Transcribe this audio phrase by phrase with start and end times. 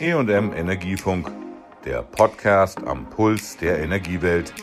[0.00, 1.32] EM Energiefunk,
[1.84, 4.54] der Podcast am Puls der Energiewelt.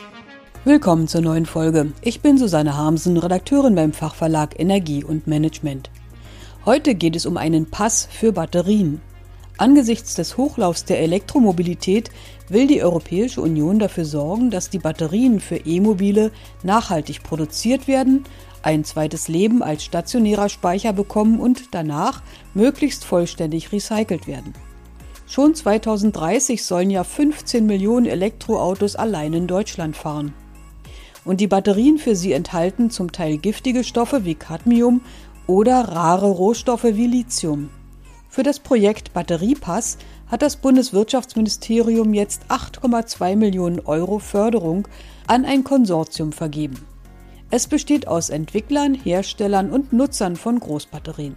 [0.64, 1.92] Willkommen zur neuen Folge.
[2.00, 5.90] Ich bin Susanne Harmsen, Redakteurin beim Fachverlag Energie und Management.
[6.64, 9.02] Heute geht es um einen Pass für Batterien.
[9.58, 12.10] Angesichts des Hochlaufs der Elektromobilität
[12.48, 18.24] will die Europäische Union dafür sorgen, dass die Batterien für E-Mobile nachhaltig produziert werden,
[18.62, 22.22] ein zweites Leben als stationärer Speicher bekommen und danach
[22.54, 24.54] möglichst vollständig recycelt werden.
[25.28, 30.32] Schon 2030 sollen ja 15 Millionen Elektroautos allein in Deutschland fahren.
[31.24, 35.00] Und die Batterien für sie enthalten zum Teil giftige Stoffe wie Cadmium
[35.48, 37.70] oder rare Rohstoffe wie Lithium.
[38.28, 39.98] Für das Projekt Batteriepass
[40.28, 44.86] hat das Bundeswirtschaftsministerium jetzt 8,2 Millionen Euro Förderung
[45.26, 46.86] an ein Konsortium vergeben.
[47.50, 51.36] Es besteht aus Entwicklern, Herstellern und Nutzern von Großbatterien.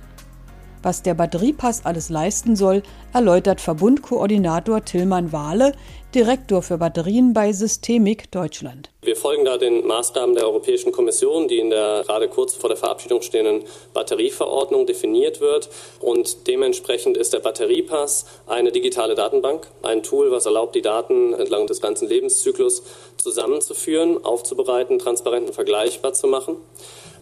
[0.82, 2.84] Was der Batteriepass alles leisten soll,
[3.14, 5.74] erläutert Verbundkoordinator Tillmann Wahle,
[6.16, 8.90] Direktor für Batterien bei Systemik Deutschland.
[9.02, 12.78] Wir folgen da den Maßgaben der Europäischen Kommission, die in der gerade kurz vor der
[12.78, 13.64] Verabschiedung stehenden
[13.94, 15.70] Batterieverordnung definiert wird.
[16.00, 21.68] Und dementsprechend ist der Batteriepass eine digitale Datenbank, ein Tool, was erlaubt, die Daten entlang
[21.68, 22.84] des ganzen Lebenszyklus
[23.18, 26.56] zusammenzuführen, aufzubereiten, transparent und vergleichbar zu machen.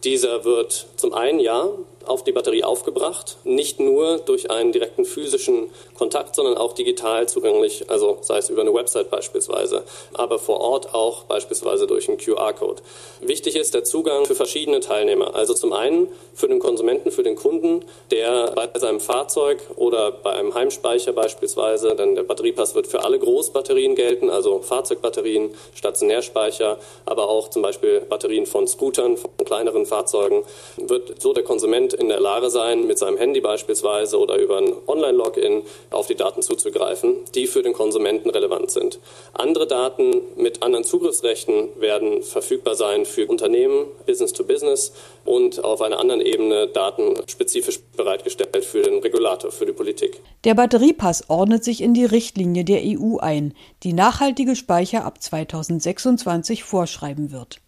[0.04, 1.70] Dieser wird zum einen ja
[2.08, 7.90] auf die Batterie aufgebracht, nicht nur durch einen direkten physischen Kontakt, sondern auch digital zugänglich,
[7.90, 12.82] also sei es über eine Website beispielsweise, aber vor Ort auch beispielsweise durch einen QR-Code.
[13.22, 17.36] Wichtig ist der Zugang für verschiedene Teilnehmer, also zum einen für den Konsumenten, für den
[17.36, 23.04] Kunden, der bei seinem Fahrzeug oder bei einem Heimspeicher beispielsweise, denn der Batteriepass wird für
[23.04, 29.86] alle Großbatterien gelten, also Fahrzeugbatterien, Stationärspeicher, aber auch zum Beispiel Batterien von Scootern, von kleineren
[29.86, 30.44] Fahrzeugen,
[30.78, 34.74] wird so der Konsument in der Lage sein, mit seinem Handy beispielsweise oder über ein
[34.88, 39.00] Online-Login auf die Daten zuzugreifen, die für den Konsumenten relevant sind.
[39.34, 44.94] Andere Daten mit anderen Zugriffsrechten werden verfügbar sein für Unternehmen, Business to Business
[45.26, 50.22] und auf einer anderen Ebene Daten spezifisch bereitgestellt für den Regulator, für die Politik.
[50.44, 53.54] Der Batteriepass ordnet sich in die Richtlinie der EU ein,
[53.84, 57.60] die nachhaltige Speicher ab 2026 vorschreiben wird.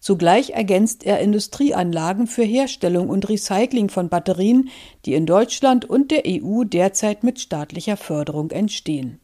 [0.00, 4.70] Zugleich ergänzt er Industrieanlagen für Herstellung und Recycling von Batterien,
[5.04, 9.20] die in Deutschland und der EU derzeit mit staatlicher Förderung entstehen.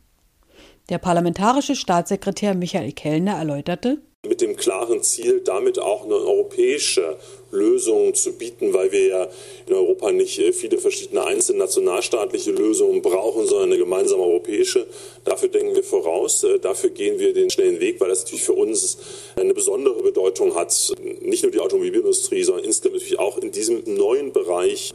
[0.91, 7.17] Der parlamentarische Staatssekretär Michael Kellner erläuterte mit dem klaren Ziel, damit auch eine europäische
[7.51, 9.29] Lösung zu bieten, weil wir ja
[9.67, 14.87] in Europa nicht äh, viele verschiedene einzelne nationalstaatliche Lösungen brauchen, sondern eine gemeinsame europäische.
[15.25, 18.55] Dafür denken wir voraus, äh, dafür gehen wir den schnellen Weg, weil das natürlich für
[18.55, 18.99] uns
[19.37, 24.33] eine besondere Bedeutung hat, nicht nur die Automobilindustrie, sondern insgesamt natürlich auch in diesem neuen
[24.33, 24.93] Bereich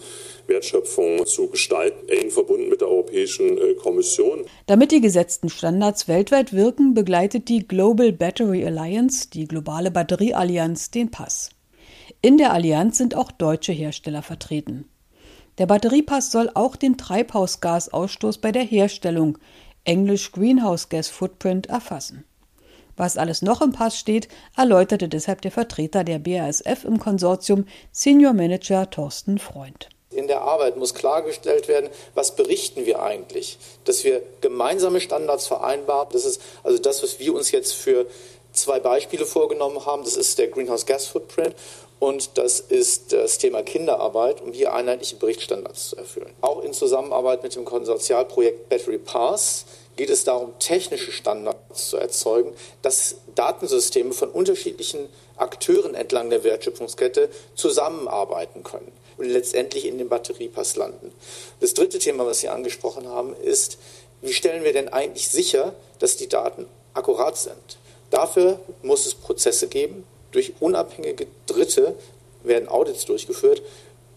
[0.47, 4.45] Wertschöpfung zu gestalten, eng verbunden mit der Europäischen äh, Kommission.
[4.65, 11.11] Damit die gesetzten Standards weltweit wirken, begleitet die Global Battery Alliance, die globale Batterieallianz, den
[11.11, 11.49] Pass.
[12.21, 14.89] In der Allianz sind auch deutsche Hersteller vertreten.
[15.57, 19.37] Der Batteriepass soll auch den Treibhausgasausstoß bei der Herstellung,
[19.83, 22.23] englisch Greenhouse Gas Footprint, erfassen.
[22.97, 28.33] Was alles noch im Pass steht, erläuterte deshalb der Vertreter der BASF im Konsortium Senior
[28.33, 29.89] Manager Thorsten Freund.
[30.11, 36.09] In der Arbeit muss klargestellt werden, was berichten wir eigentlich, dass wir gemeinsame Standards vereinbaren.
[36.11, 38.05] Das ist also das, was wir uns jetzt für
[38.51, 40.03] zwei Beispiele vorgenommen haben.
[40.03, 41.55] Das ist der Greenhouse Gas Footprint
[42.01, 46.33] und das ist das Thema Kinderarbeit, um hier einheitliche Berichtsstandards zu erfüllen.
[46.41, 49.65] Auch in Zusammenarbeit mit dem Konsortialprojekt Battery Pass
[49.97, 57.29] geht es darum, technische Standards zu erzeugen, dass Datensysteme von unterschiedlichen Akteuren entlang der Wertschöpfungskette
[57.53, 61.13] zusammenarbeiten können und letztendlich in den Batteriepass landen.
[61.59, 63.77] Das dritte Thema, was Sie angesprochen haben, ist,
[64.21, 67.77] wie stellen wir denn eigentlich sicher, dass die Daten akkurat sind?
[68.09, 70.03] Dafür muss es Prozesse geben.
[70.31, 71.95] Durch unabhängige Dritte
[72.43, 73.61] werden Audits durchgeführt,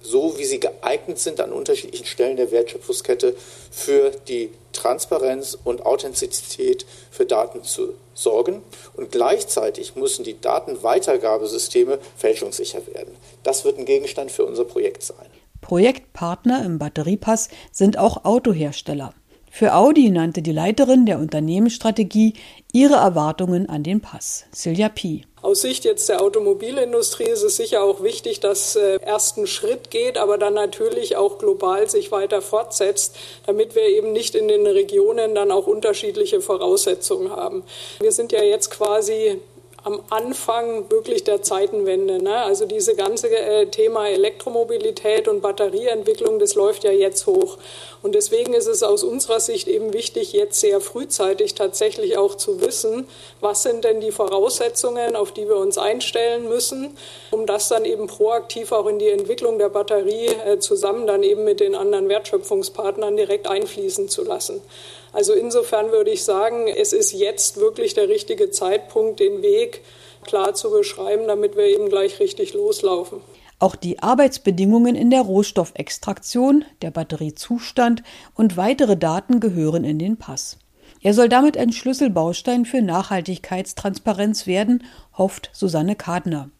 [0.00, 3.34] so wie sie geeignet sind an unterschiedlichen Stellen der Wertschöpfungskette
[3.70, 8.62] für die Transparenz und Authentizität für Daten zu sorgen.
[8.96, 13.16] Und gleichzeitig müssen die Datenweitergabesysteme fälschungssicher werden.
[13.42, 15.26] Das wird ein Gegenstand für unser Projekt sein.
[15.62, 19.14] Projektpartner im Batteriepass sind auch Autohersteller.
[19.56, 22.34] Für Audi nannte die Leiterin der Unternehmensstrategie
[22.72, 25.26] ihre Erwartungen an den Pass, Silja Pi.
[25.42, 29.92] Aus Sicht jetzt der Automobilindustrie ist es sicher auch wichtig, dass äh, erst ein Schritt
[29.92, 33.14] geht, aber dann natürlich auch global sich weiter fortsetzt,
[33.46, 37.62] damit wir eben nicht in den Regionen dann auch unterschiedliche Voraussetzungen haben.
[38.00, 39.40] Wir sind ja jetzt quasi
[39.84, 42.22] am Anfang wirklich der Zeitenwende.
[42.22, 42.36] Ne?
[42.36, 47.58] Also diese ganze äh, Thema Elektromobilität und Batterieentwicklung, das läuft ja jetzt hoch.
[48.02, 52.62] Und deswegen ist es aus unserer Sicht eben wichtig, jetzt sehr frühzeitig tatsächlich auch zu
[52.62, 53.06] wissen,
[53.40, 56.96] was sind denn die Voraussetzungen, auf die wir uns einstellen müssen,
[57.30, 61.44] um das dann eben proaktiv auch in die Entwicklung der Batterie äh, zusammen dann eben
[61.44, 64.62] mit den anderen Wertschöpfungspartnern direkt einfließen zu lassen.
[65.14, 69.73] Also insofern würde ich sagen, es ist jetzt wirklich der richtige Zeitpunkt, den Weg
[70.24, 73.20] klar zu beschreiben, damit wir eben gleich richtig loslaufen.
[73.58, 78.02] Auch die Arbeitsbedingungen in der Rohstoffextraktion, der Batteriezustand
[78.34, 80.58] und weitere Daten gehören in den Pass.
[81.00, 84.84] Er soll damit ein Schlüsselbaustein für Nachhaltigkeitstransparenz werden,
[85.16, 86.50] hofft Susanne Kadner.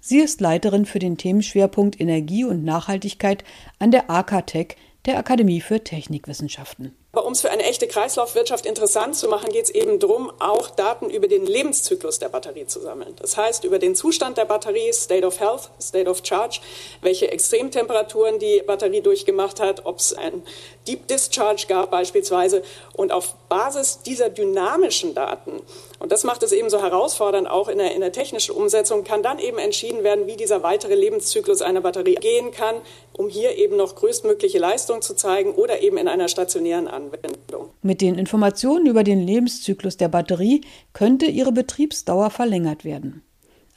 [0.00, 3.44] Sie ist Leiterin für den Themenschwerpunkt Energie und Nachhaltigkeit
[3.78, 4.76] an der AKTech,
[5.06, 6.96] der Akademie für Technikwissenschaften.
[7.14, 10.70] Aber um es für eine echte Kreislaufwirtschaft interessant zu machen, geht es eben darum, auch
[10.70, 13.14] Daten über den Lebenszyklus der Batterie zu sammeln.
[13.20, 16.60] Das heißt, über den Zustand der Batterie, State of Health, State of Charge,
[17.02, 20.42] welche Extremtemperaturen die Batterie durchgemacht hat, ob es ein
[20.88, 22.62] Deep Discharge gab beispielsweise.
[22.94, 25.60] Und auf Basis dieser dynamischen Daten,
[26.02, 29.22] und das macht es eben so herausfordernd, auch in der, in der technischen Umsetzung, kann
[29.22, 32.74] dann eben entschieden werden, wie dieser weitere Lebenszyklus einer Batterie gehen kann,
[33.12, 37.70] um hier eben noch größtmögliche Leistung zu zeigen oder eben in einer stationären Anwendung.
[37.82, 40.62] Mit den Informationen über den Lebenszyklus der Batterie
[40.92, 43.22] könnte ihre Betriebsdauer verlängert werden.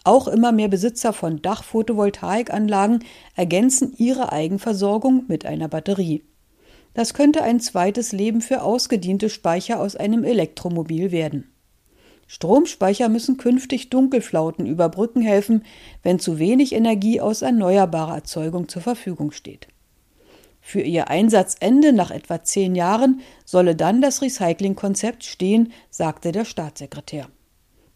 [0.03, 3.03] Auch immer mehr Besitzer von Dachphotovoltaikanlagen
[3.35, 6.23] ergänzen ihre Eigenversorgung mit einer Batterie.
[6.95, 11.51] Das könnte ein zweites Leben für ausgediente Speicher aus einem Elektromobil werden.
[12.27, 15.63] Stromspeicher müssen künftig Dunkelflauten überbrücken helfen,
[16.03, 19.67] wenn zu wenig Energie aus erneuerbarer Erzeugung zur Verfügung steht.
[20.59, 27.27] Für ihr Einsatzende nach etwa zehn Jahren solle dann das Recyclingkonzept stehen, sagte der Staatssekretär.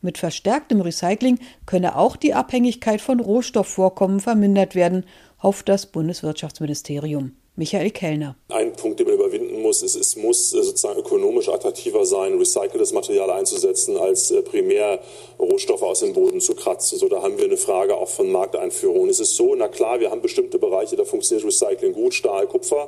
[0.01, 5.05] Mit verstärktem Recycling könne auch die Abhängigkeit von Rohstoffvorkommen vermindert werden,
[5.41, 7.33] hofft das Bundeswirtschaftsministerium.
[7.59, 8.37] Michael Kellner.
[8.47, 12.93] Ein Punkt, den man überwinden muss, ist, es muss äh, sozusagen ökonomisch attraktiver sein, recyceltes
[12.93, 14.99] Material einzusetzen, als äh, primär
[15.37, 16.97] Rohstoffe aus dem Boden zu kratzen.
[16.97, 19.09] So, da haben wir eine Frage auch von Markteinführung.
[19.09, 22.87] Es ist so, na klar, wir haben bestimmte Bereiche, da funktioniert Recycling gut, Stahl, Kupfer.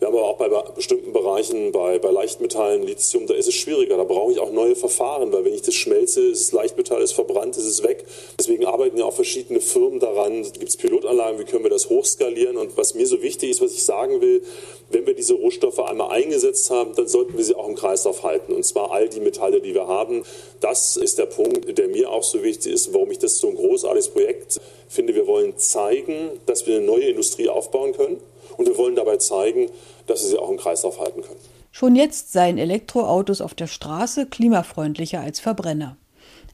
[0.00, 3.96] Wir haben aber auch bei bestimmten Bereichen, bei, bei Leichtmetallen, Lithium, da ist es schwieriger.
[3.96, 7.56] Da brauche ich auch neue Verfahren, weil wenn ich das schmelze, ist Leichtmetall ist verbrannt,
[7.56, 8.04] ist es weg.
[8.38, 10.42] Deswegen arbeiten ja auch verschiedene Firmen daran.
[10.42, 12.56] Gibt es Pilotanlagen, wie können wir das hochskalieren?
[12.56, 14.42] Und was mir so wichtig ist, was ich sagen will,
[14.90, 18.52] wenn wir diese Rohstoffe einmal eingesetzt haben, dann sollten wir sie auch im Kreislauf halten.
[18.52, 20.24] Und zwar all die Metalle, die wir haben.
[20.60, 23.56] Das ist der Punkt, der mir auch so wichtig ist, warum ich das so ein
[23.56, 25.14] großartiges Projekt finde.
[25.14, 28.18] Wir wollen zeigen, dass wir eine neue Industrie aufbauen können.
[28.56, 29.70] Und wir wollen dabei zeigen,
[30.06, 31.40] dass wir sie auch im Kreislauf halten können.
[31.72, 35.96] Schon jetzt seien Elektroautos auf der Straße klimafreundlicher als Verbrenner.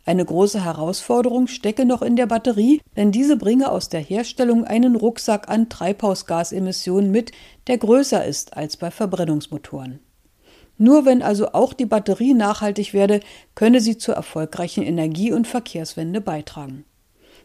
[0.06, 4.96] Eine große Herausforderung stecke noch in der Batterie, denn diese bringe aus der Herstellung einen
[4.96, 7.32] Rucksack an Treibhausgasemissionen mit,
[7.66, 10.00] der größer ist als bei Verbrennungsmotoren.
[10.78, 13.20] Nur wenn also auch die Batterie nachhaltig werde,
[13.54, 16.86] könne sie zur erfolgreichen Energie- und Verkehrswende beitragen.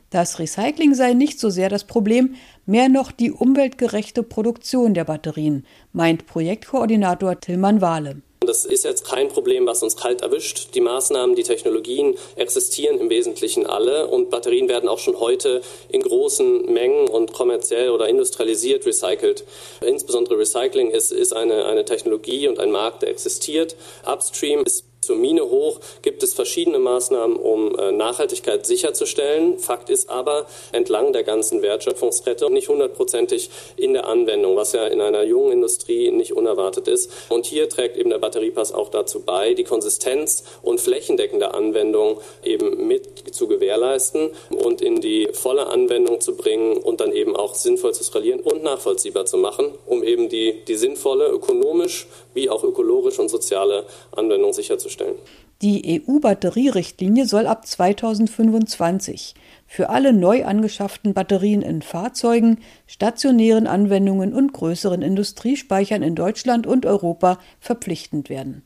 [0.09, 2.35] Das Recycling sei nicht so sehr das Problem,
[2.65, 8.21] mehr noch die umweltgerechte Produktion der Batterien, meint Projektkoordinator Tillmann Wahle.
[8.45, 10.69] Das ist jetzt kein Problem, was uns kalt erwischt.
[10.73, 16.01] Die Maßnahmen, die Technologien existieren im Wesentlichen alle und Batterien werden auch schon heute in
[16.01, 19.43] großen Mengen und kommerziell oder industrialisiert recycelt.
[19.81, 23.75] Insbesondere Recycling ist, ist eine, eine Technologie und ein Markt, der existiert.
[24.05, 29.59] Upstream ist zur Mine hoch gibt es verschiedene Maßnahmen, um äh, Nachhaltigkeit sicherzustellen.
[29.59, 35.01] Fakt ist aber, entlang der ganzen Wertschöpfungskette nicht hundertprozentig in der Anwendung, was ja in
[35.01, 37.11] einer jungen Industrie nicht unerwartet ist.
[37.29, 42.87] Und hier trägt eben der Batteriepass auch dazu bei, die Konsistenz und flächendeckende Anwendung eben
[42.87, 47.93] mit zu gewährleisten und in die volle Anwendung zu bringen und dann eben auch sinnvoll
[47.93, 53.19] zu skalieren und nachvollziehbar zu machen, um eben die, die sinnvolle, ökonomisch wie auch ökologisch
[53.19, 55.15] und soziale Anwendung sicherzustellen sicherzustellen.
[55.61, 59.35] Die EU-Batterierichtlinie soll ab 2025
[59.67, 66.85] für alle neu angeschafften Batterien in Fahrzeugen, stationären Anwendungen und größeren Industriespeichern in Deutschland und
[66.85, 68.63] Europa verpflichtend werden.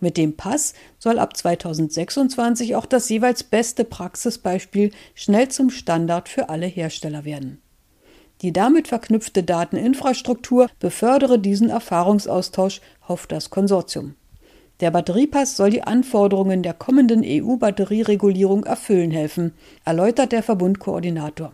[0.00, 6.48] Mit dem Pass soll ab 2026 auch das jeweils beste Praxisbeispiel schnell zum Standard für
[6.48, 7.60] alle Hersteller werden.
[8.42, 14.16] Die damit verknüpfte Dateninfrastruktur befördere diesen Erfahrungsaustausch, hofft das Konsortium.
[14.80, 19.54] Der Batteriepass soll die Anforderungen der kommenden EU-Batterieregulierung erfüllen helfen,
[19.84, 21.52] erläutert der Verbundkoordinator.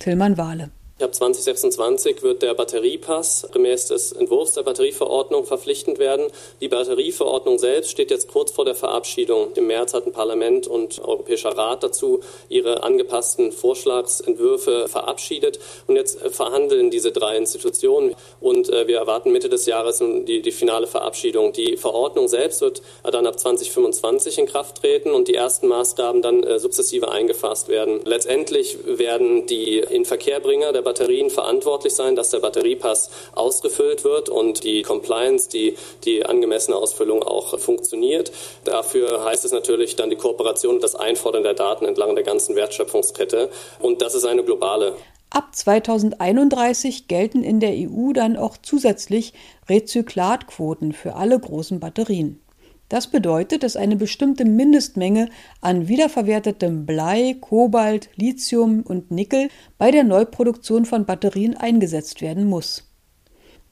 [0.00, 0.70] Tillmann Wahle.
[1.00, 6.28] Ab 2026 wird der Batteriepass gemäß des Entwurfs der Batterieverordnung verpflichtend werden.
[6.60, 9.48] Die Batterieverordnung selbst steht jetzt kurz vor der Verabschiedung.
[9.56, 15.58] Im März hatten Parlament und Europäischer Rat dazu ihre angepassten Vorschlagsentwürfe verabschiedet.
[15.88, 20.52] Und jetzt verhandeln diese drei Institutionen und äh, wir erwarten Mitte des Jahres die, die
[20.52, 21.52] finale Verabschiedung.
[21.52, 26.44] Die Verordnung selbst wird dann ab 2025 in Kraft treten und die ersten Maßgaben dann
[26.44, 28.00] äh, sukzessive eingefasst werden.
[28.04, 34.82] Letztendlich werden die Inverkehrbringer der Batterien verantwortlich sein, dass der Batteriepass ausgefüllt wird und die
[34.82, 38.30] Compliance, die, die angemessene Ausfüllung auch funktioniert.
[38.64, 42.54] Dafür heißt es natürlich dann die Kooperation und das Einfordern der Daten entlang der ganzen
[42.54, 43.50] Wertschöpfungskette.
[43.80, 44.94] Und das ist eine globale.
[45.30, 49.32] Ab 2031 gelten in der EU dann auch zusätzlich
[49.68, 52.43] Rezyklatquoten für alle großen Batterien.
[52.88, 55.28] Das bedeutet, dass eine bestimmte Mindestmenge
[55.60, 59.48] an wiederverwertetem Blei, Kobalt, Lithium und Nickel
[59.78, 62.90] bei der Neuproduktion von Batterien eingesetzt werden muss.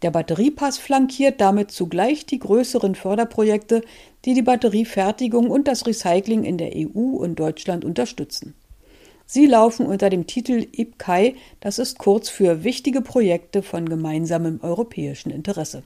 [0.02, 3.83] Der Batteriepass flankiert damit zugleich die größeren Förderprojekte,
[4.25, 8.54] die die Batteriefertigung und das Recycling in der EU und Deutschland unterstützen.
[9.26, 15.31] Sie laufen unter dem Titel IPCAI, das ist kurz für wichtige Projekte von gemeinsamem europäischen
[15.31, 15.85] Interesse.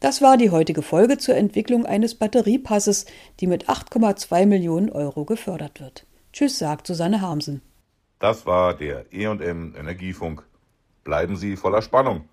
[0.00, 3.06] Das war die heutige Folge zur Entwicklung eines Batteriepasses,
[3.40, 6.06] die mit 8,2 Millionen Euro gefördert wird.
[6.32, 7.62] Tschüss, sagt Susanne Harmsen.
[8.20, 10.44] Das war der EM Energiefunk.
[11.02, 12.28] Bleiben Sie voller Spannung.